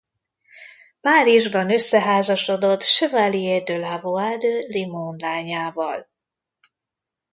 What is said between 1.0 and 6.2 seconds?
Párizsban összeházasodott Chevalier d’Ellevaux de Limon lányával.